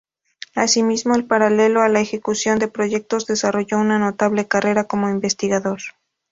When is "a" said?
1.81-1.87